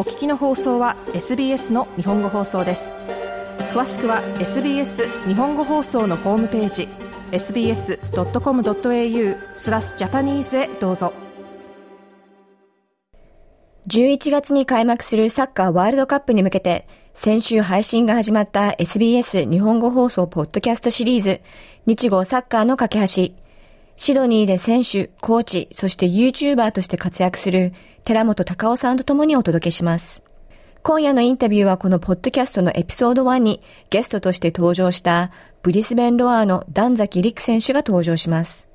[0.00, 2.94] お聞きの放送は SBS の日本語放送です。
[3.74, 6.88] 詳しくは SBS 日本語放送のホームページ
[7.32, 7.98] sbs.com.au
[9.56, 11.12] スラスジャパニーズへどうぞ。
[13.88, 21.42] 11月に開幕するサッカーワールドカップに向けて先週配信が始まった SBS 日本語放送ポッドキャストシリーズ
[21.84, 23.49] 日語サッカーの架け橋。
[24.02, 30.22] シドニーで選手、コーチ、そして YouTuber として活躍する寺本隆夫さんと共にお届けします。
[30.82, 33.60] 今夜のインタビューはこのポッドキャストのエピソード1に
[33.90, 38.70] ゲストとして登場したブリスベンロアーの段崎陸選手が登場します。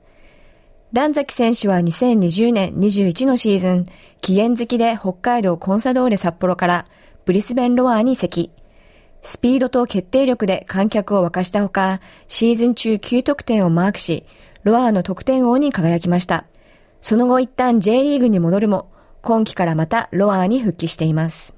[0.94, 3.88] 段崎選手は2020年21のシーズン、
[4.22, 6.86] 期限付きで北海道コンサドーレ札幌から
[7.26, 8.52] ブリスベンロアーに移籍。
[9.24, 14.24] スピードと決定力で観客を沸かしたほか、シーズン中9得点をマークし、
[14.66, 16.48] ロアーの得点王に輝きました。
[17.00, 18.92] その後一旦 J リーグに戻るも、
[19.22, 21.56] 今季からまたロアーに復帰しています。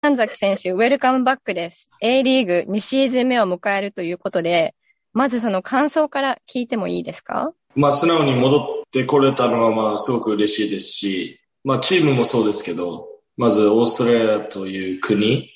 [0.00, 1.90] 神崎選手、ウェルカムバックです。
[2.00, 4.74] A リーグ2シーズン目を迎えるということで、
[5.12, 7.52] まずその感想から聞いてもいいですか？
[7.74, 15.50] まあ、素直に戻ってこれたのは、まあ、すごく嬉しいですし、まあ、チームもそうですけど、まず、オーストラリアという国、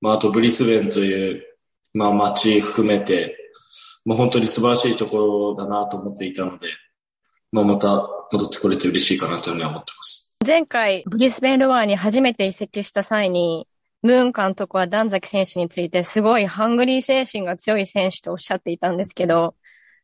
[0.00, 1.42] まあ、あとブリスベンという、
[1.92, 3.36] まあ、街含めて、
[4.04, 6.68] もう本当に素晴らしいところだなと思っていたので、
[7.52, 10.38] まあ、また戻ってこれて嬉しいかなというふうに思ってます。
[10.44, 13.68] 前回、ブリスベンロアーに初めて移籍した際に、
[14.02, 19.54] ムーン監督は檀崎選手についてすごいハングリー精神が強い選手とおっしゃっていたんですけど、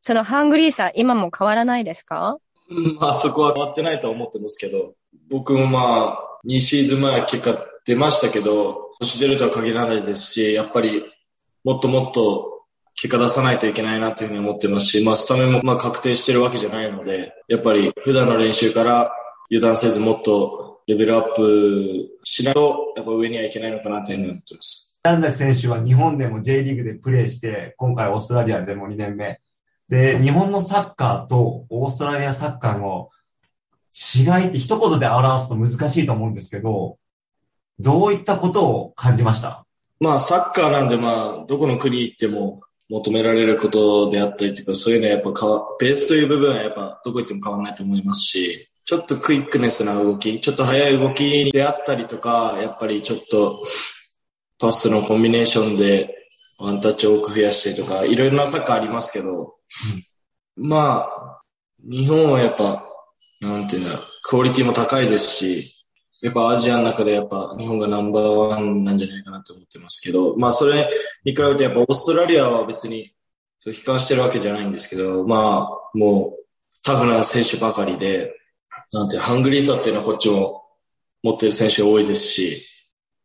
[0.00, 2.38] そのハングリーさ、今も変わらないですか？
[3.00, 4.94] まあそこは変わってないとは思ってますけど、
[5.28, 11.02] 僕もまあ2シーズン前結果出ましたけど、年出るとは限らないですし、やっぱり
[11.64, 12.57] もっともっと
[13.00, 19.12] 結果出さないといけないなというふうに思ってますし、まあスタメンもまあ確定してるわけじゃないので、やっぱり普段の練習から
[19.50, 25.00] 油断せずもっとレベルアップしないと、やっぱ上にはいけないのかなというふうに思ってます。
[25.04, 29.38] 段崎選手は日本でも J リーグでプレーして、今回オーストラリアでも2年目。
[29.88, 33.10] で、日本のサッカーとオーストラリアサッカーの
[33.92, 36.98] 違いって一言で表すと難しいと思うんですけど、
[37.78, 39.64] どういったことを感じました？
[40.00, 53.58] まあサッカーなんでまあどこの国行っても求められることであったりとか、そういうのはやっぱかベースという部分はやっぱどこ行っても変わらないと思いますし、ちょっとクイックネスな動き、ちょっと速い動きであったりとか、やっぱりちょっと
[54.58, 56.14] パスのコンビネーションで
[56.58, 59.54] ワンタッチを多く増やしたりとか、いろいろなサッカーありますけど、
[60.56, 61.40] まあ、
[61.84, 62.84] 日本はやっぱ、
[63.40, 65.77] なんていうんだ、クオリティも高いですし、
[66.20, 70.88] やっぱアジアの中でやっぱ日本がナンバーワンなんじゃないかなと思ってますけど、まあそれ
[71.24, 73.12] に比べてやっぱオーストラリアは別に
[73.64, 76.44] 悲観してるわけじゃないんですけど、まあもう
[76.82, 78.34] タフな選手ばかりで、
[78.92, 80.64] なんてハングリーさっていうのはこっちも
[81.22, 82.62] 持ってる選手多いですし、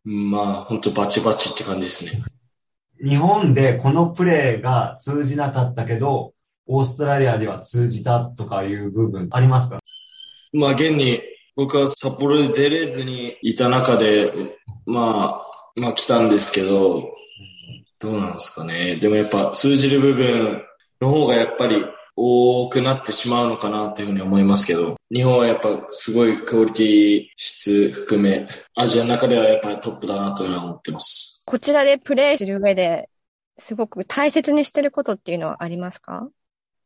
[0.04, 2.12] まあ本当バチバチって感じですね。
[3.04, 6.34] 日本でこのプレーが通じなかったけど、
[6.68, 9.80] オーストラリアでは通じたとかいう部分ありますか？
[10.54, 11.22] まあ現に
[11.56, 17.16] 僕は札幌で出れずにいた中で、まあ、まあ来たんですけど、
[18.00, 18.98] どうなんですかね。
[18.98, 20.62] でもやっぱ通じる部分
[21.00, 31.44] の方がやっぱり多くなってしまうのかなというふうに思いますけど、日本はやっぱすごいクオリティ質含め、アジアの中ではやっぱりトップだなというふうに思ってます。
[31.46, 33.10] こちらでプレイする上で、
[33.60, 36.28] すごく大切にしてることっていうのはありますか？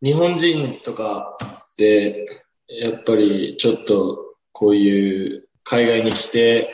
[0.02, 4.27] 日本人とかって、やっぱりちょっと
[4.58, 6.68] こういう海外に来て、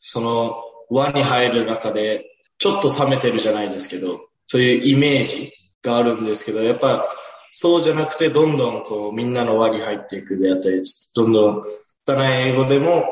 [0.00, 0.56] その
[0.90, 2.26] 輪に入る中で、
[2.58, 5.52] ちょっと冷めてるじゃないですけど、そういうイメージ
[5.84, 7.06] があるんですけど、やっぱ
[7.52, 10.82] そうじゃなくて、どんどんこうみんなの輪に入っていくであったり、
[11.14, 11.64] どんどん
[12.04, 13.04] 汚い英語でも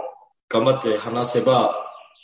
[0.48, 1.76] 頑張って話せば、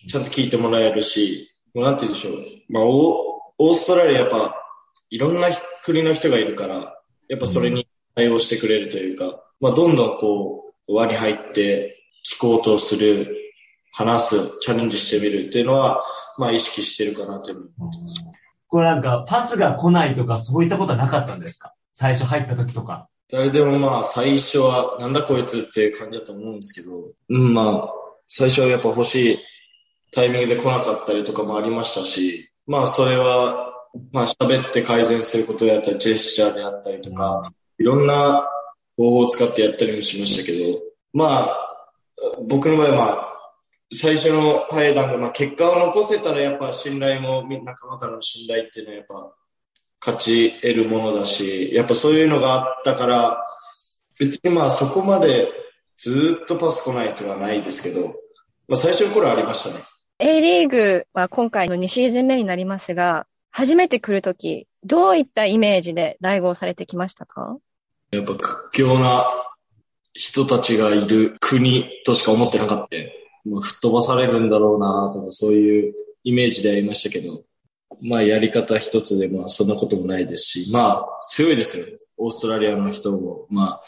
[0.08, 2.34] ちゃんと聞いてもらえるし、もうなんて言うんでしょう。
[2.68, 4.56] まあ、オーストラリアやっぱ、
[5.10, 5.46] いろんな
[5.84, 6.98] 国の人がいるから、
[7.28, 13.36] やっぱそれに対応してくれるというか、まあ、どんどんこう、輪に入って聞こうとする、
[13.92, 16.02] 話す、チャレンジしてみるっていうのは、
[16.36, 18.24] まあ意識してるかなというふうに思ってます。
[18.66, 21.72] これなんか、パスが来ないとか、そういったことはなかったんですか？
[21.92, 23.08] 最初入った時とか。
[23.30, 26.92] 誰でもまあ、最初は、なんだこいつっていう感じだと思うんですけど、
[27.28, 27.88] うん、まあ、
[28.28, 29.38] 最初はやっぱ欲しい
[30.10, 33.72] タイミングで来なかったりとかもありましたし、まあ、それは、
[34.12, 37.42] まあ、喋って改善することであったり、ジェスチャーであったりとか、
[37.78, 38.48] いろんな
[38.96, 40.80] 方法を使ってやったりもしましたけど、
[41.12, 41.58] まあ、
[42.46, 43.34] 僕の場合はまあ、
[43.92, 49.34] 最初のイランが、まあ、結果を残せたらやっぱ信頼も、仲間からの信頼っていうのはやっぱ
[50.00, 53.44] 勝ち得るものだし、やっぱそういうのがあったから、
[54.18, 55.48] 別にまあそこまで
[55.96, 58.06] ずっとパス来ないとはないですけど、
[58.68, 59.82] まあ最初の頃ありましたね。
[60.18, 67.56] A リーグは今回の2シーズン目になりますが、初めて来るとき、どういったイメージで来合されてきましたか？
[68.16, 69.26] やっぱ屈強な
[70.12, 73.48] 人たちがいる国としか思ってなかった。
[73.48, 77.42] もう吹っ飛ばされるんだろうなとかそういうイメージでありましたけど、
[78.00, 81.92] まあやり方一つでまあそんなこともないですし、まあ強いですよね。
[82.16, 83.82] オーストラリアの人も、まあ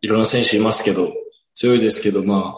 [0.00, 1.08] いろんな選手いますけど、
[1.54, 2.54] 強いですけど、まあ、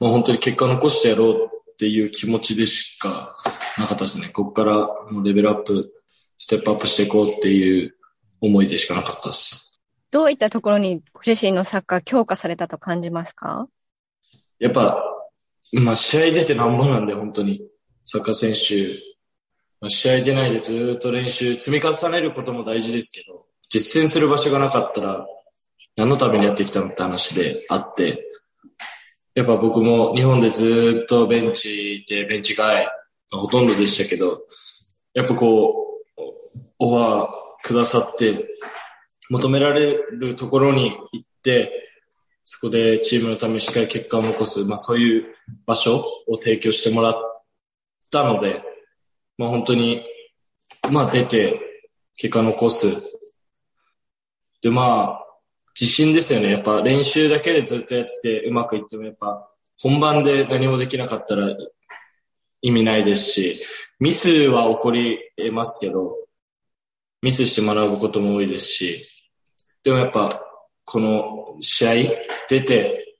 [0.00, 3.34] まあ本当に結果残してやろうっていう気持ちでしか
[3.78, 4.28] なかったですね。
[4.28, 5.90] ここからもうレベルアップ、
[6.38, 7.94] ステップアップしていこうっていう
[8.40, 9.65] 思いでしかなかったです。
[10.16, 13.68] どういったところにご自身のサッカー強化されたと感じますか？
[14.58, 15.04] やっぱ、
[15.74, 17.60] まあ試合出てなんぼなんで本当に、
[18.06, 18.94] サッカー選手、
[19.78, 25.26] まあ、試合出ないでずっと練習積み重ねることも大事ですけど、実践する場所がなかったら
[25.96, 28.26] 何のためにやってきたのって話であって、
[29.34, 32.88] やっぱ僕も日本でずっとベンチでベンチ外
[33.32, 34.40] ほとんどでしたけど、
[35.12, 36.22] やっぱこう、
[36.78, 37.28] オファー
[37.62, 38.46] くださって、
[39.30, 41.72] 求められるところに行って、
[42.44, 45.26] そこでチームのためにしっかり結果を残す、まあそういう
[45.66, 47.14] 場所を提供してもらっ
[48.10, 48.62] たので、
[49.36, 50.04] まあ本当に、
[50.90, 51.60] まあ出て
[52.16, 52.86] 結果残す。
[54.62, 55.26] でまあ、
[55.78, 56.52] 自信ですよね。
[56.52, 59.48] やっぱ練習だけでずっとやっててうまくいってもやっぱ
[59.78, 61.54] 本番で何もできなかったら
[62.62, 63.60] 意味ないですし、
[64.00, 66.16] ミスは起こり得ますけど、
[67.22, 69.15] ミスして学ぶことも多いですし、
[69.86, 70.42] でもやっぱ
[70.84, 71.92] この試合
[72.48, 73.14] 出て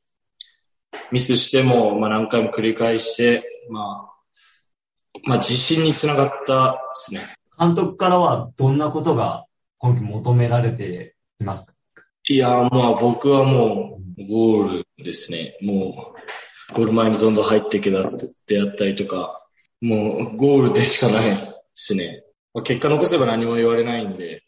[1.13, 7.21] ミスしても、まあ、何回も繰り返して、まあ、まあ自信につながったですね。
[7.57, 9.47] 監督からはどんなことが
[9.79, 12.03] 今季求められていますか？
[12.29, 15.53] いや、まあ僕はもうゴールですね。
[15.63, 16.15] も
[16.73, 18.11] うゴール前にどんどん入っていけだっ
[18.45, 19.41] てやったりとか、
[19.81, 21.37] もうゴールでしかないで
[21.75, 22.25] すね。
[22.53, 24.43] まあ、結果残せば何も言われないんで。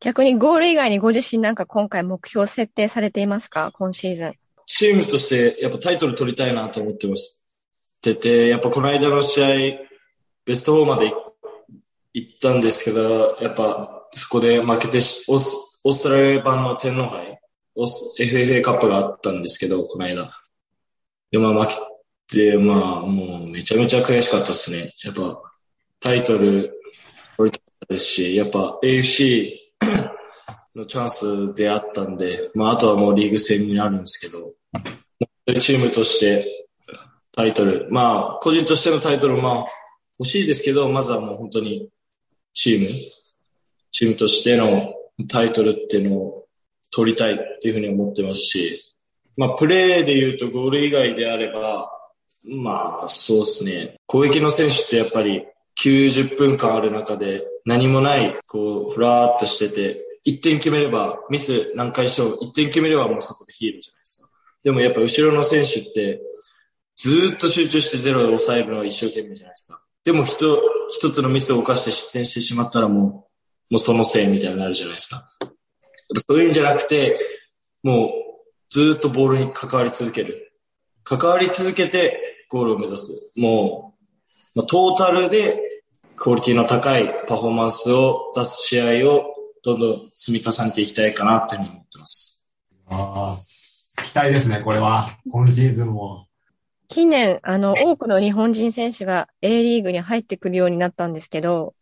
[0.00, 3.70] 逆にゴール以外にご自身なんか今回目標設定されていますか？
[3.72, 4.32] 今シーズン。
[4.66, 7.44] チームとしてやっぱタイトル取りたいなと思ってまし
[8.02, 9.48] てて、やっぱこの間の試合、
[10.44, 11.12] ベスト4まで
[12.12, 15.02] 行ったんですけど、やっぱそこで負けてオー
[15.38, 17.38] スオーストラリア版の天皇杯、
[17.74, 20.30] オス FFA カップがあったんですけど、この間。
[21.30, 21.68] で、まあ負
[22.28, 24.90] けて、まあもうめちゃめちゃ悔しかったですね。
[25.04, 25.42] やっぱ
[26.00, 26.72] タイトル
[27.36, 29.52] 取りたかったですし、やっぱ AFC
[30.74, 34.52] のチャンスであったんで、まああとはもうリーグ戦になるんですけど、
[35.60, 36.44] チームとして
[37.32, 39.66] タイトル、まあ個人としてのタイトルまあ
[40.18, 41.90] 欲しいですけど、まずはもう本当に
[42.54, 42.88] チーム、
[43.90, 44.94] チームとしての
[45.28, 46.46] タイトルっていうのを
[46.94, 48.82] 取りたいっていうふうに思ってますし、
[49.36, 51.90] まあ、プレーで言うとゴール以外であれば、
[52.44, 53.96] まあ、そうですね。
[54.06, 55.46] 攻撃の選手ってやっぱり
[55.78, 64.28] 90分間ある中で何もない、こう、ふらーっとしてて、1点決めれば、ミス何回しよう、1点決めればもうそこでヒーローじゃないですか。
[64.64, 66.20] でもやっぱ後ろの選手って、
[66.96, 69.82] ずっと集中してゼロで抑えるのは一生懸命じゃないですか。
[70.02, 73.28] でも一、一つのミスを犯して失点してしまったらも
[73.70, 75.28] う、もうそのせいみたいになるじゃないですか。
[76.28, 77.18] そういうんじゃなくて、
[77.82, 78.10] もう
[78.68, 80.52] ずっとボールに関わり続ける。
[81.04, 83.32] 関わり続けてゴールを目指す。
[83.36, 83.94] も
[84.54, 85.65] う、まあ、トータルで
[86.16, 92.46] クオリティの高いパフォーマンスを出す試合をどんどん積み重ねていきたいかなというふうに思ってます。
[92.88, 95.10] ああ、期待ですね、これは。
[95.30, 96.26] 今シーズンも。
[96.88, 101.74] 近年、あの、多くの日本人選手が A リーグに入ってくるようになったんですけど、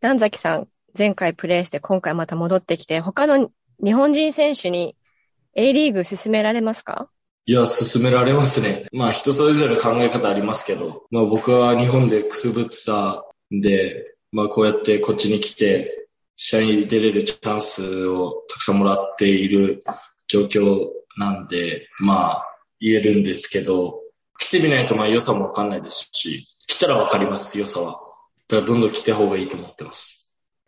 [0.00, 3.50] 段崎さん、前回プレーして今回また戻ってきて、他の
[3.84, 4.96] 日本人選手に
[5.54, 7.08] A リーグ進められますか？
[7.44, 8.86] いや、進められますね。
[8.92, 19.82] まあ人それぞれ考え方ありますけど、まあ僕は日本でくすぶってたんで、まあこうやってこっちに来て、試合に出れるチャンスをたくさんもらっている
[20.28, 22.44] 状況なんで、まあ
[22.80, 24.00] 言えるんですけど、
[24.38, 27.92] 来てみないとまあ良さもわかんないですし、来たらわかります、良さは。
[28.48, 30.22] だからどんどん来た方がいいと思ってます。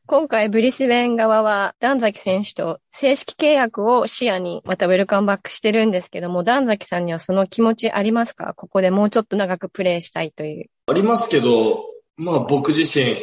[0.07, 8.55] 今回ブリスベン側は、段崎選手と正式契約を視野にまたウェルカムバックしてるんですけども、段崎さんにはその気持ちありますか？
[8.55, 10.71] ここでもうちょっと長くプレーしたいという。
[10.87, 11.85] ありますけど、
[12.19, 13.17] まあ僕自身、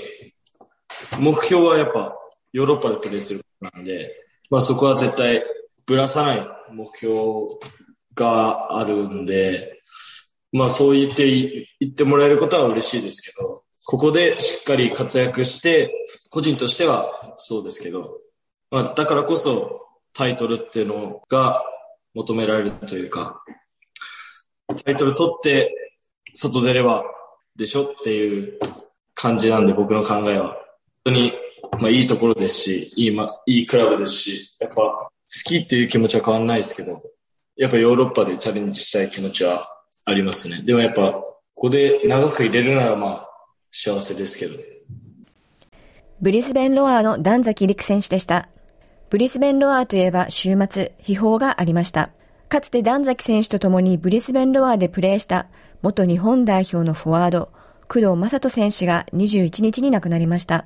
[1.19, 2.17] 目標はやっぱ
[2.53, 4.15] ヨーロッパでプレーすることなんで、
[4.49, 5.43] まあそこは絶対
[5.85, 7.13] ぶらさない目標
[8.15, 9.81] があるんで、
[10.53, 15.93] まあそう言って言ってもらえることは嬉しいですけど、ここでしっかり活躍して、
[16.29, 18.17] 個人としてはそうですけど、
[18.71, 21.61] まあ、だからこそタイトルっていうのが
[22.13, 23.43] 求められるというか、
[24.85, 25.73] タイトル取って
[26.33, 27.03] 外出れば
[27.57, 28.59] でしょっていう
[29.15, 30.49] 感じなんで、僕の考えは。
[30.49, 30.55] 本
[31.05, 31.33] 当に、
[31.81, 37.01] まあいいところですし、いい、まあ、いいクラブですし、やっぱ好きっていう気持ちは変わんないですけど、
[37.55, 39.67] やっぱヨーロッパでチャレンジしたい気持ちは
[40.05, 40.61] ありますね。
[40.63, 43.29] でもやっぱ、ここで長く入れるならまあ、
[43.71, 44.55] 幸せですけど。
[46.21, 48.49] ブリスベンロアーの段崎陸選手でした。
[49.09, 52.09] ブリスベンロアーといえば週末、秘宝がありました。
[52.49, 55.47] かつて段崎選手と共にブリスベンロアーでプレーした
[55.81, 57.49] 元日本代表のフォワード、
[57.87, 60.65] 工藤正人選手が21日に亡くなりました。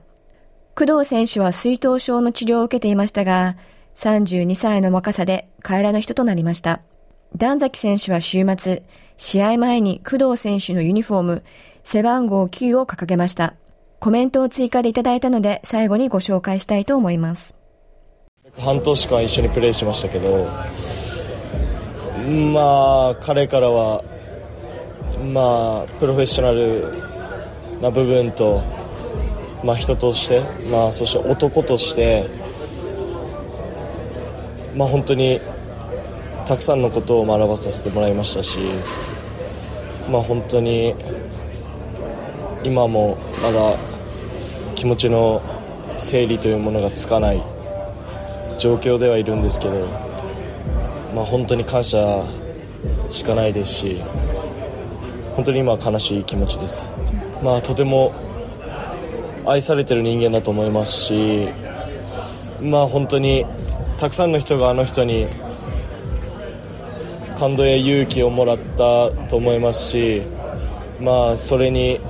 [0.75, 3.57] 工藤選手は水頭症の治療を受けていましたが、
[3.95, 6.81] 32歳の若さで帰らぬ人となりました。
[7.35, 8.83] 段崎選手は週末、
[9.17, 11.43] 試合前に工藤選手のユニフォーム、
[11.83, 13.55] 背番号9を掲げました。
[13.99, 17.55] コメントを追加でいただいたので、最後にご紹介したいと思います。
[18.57, 20.47] 半年間一緒にプレーしましたけど、
[22.53, 24.03] まあ、彼からは、
[25.23, 26.93] まあ、プロフェッショナル
[27.81, 28.63] な部分と、
[29.63, 32.25] まあ、人として、まあ、そして男として、
[34.75, 35.41] まあ、本当に
[36.45, 38.59] たくさんのことを学ばさせてもらいましたし、
[40.09, 40.95] まあ、本当に
[42.63, 43.77] 今もまだ
[44.75, 45.41] 気持ちの
[45.97, 47.43] 整理というものがつかない
[48.57, 49.85] 状況ではいるんですけど、
[51.13, 52.23] まあ、本当に感謝
[53.11, 54.01] しかないですし
[55.39, 56.91] 本当に今悲しい気持ちです、
[57.41, 58.13] まあ、とても
[59.45, 61.47] 愛されてる人間だと思いますし、
[62.61, 63.45] まあ、本当に
[63.97, 65.29] たくさんの人があの人に
[67.37, 70.23] 感動や勇気をもらったと思いますし、
[70.99, 72.01] まあ、それに、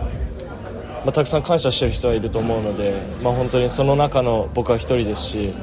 [1.06, 5.54] まあ、たくさん感謝してる人はいると思うので、まあ、本当にその中の僕は1人ですし、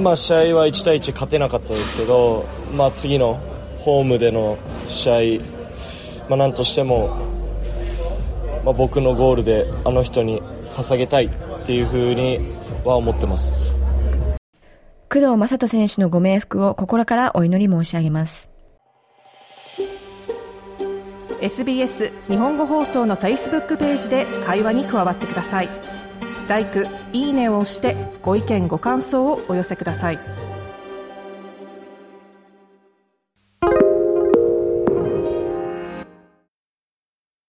[0.00, 3.38] まあ、試合は1対1勝てなかったですけど、まあ、次の
[3.80, 4.56] ホームでの
[4.88, 7.08] 試合、まあ、なんとしても、
[8.64, 11.30] まあ、僕のゴールであの人に捧げたいっ
[11.64, 12.40] ていうふうに
[12.84, 13.74] は思ってます。
[15.10, 18.50] 工藤正人選手のご冥福を心からお祈り申し上げます。
[21.40, 25.68] SBS 日本語放送の Facebook ページで会話に加わってください。
[26.48, 30.18] LIKE、いいねを押してご意見ご感想をお寄せください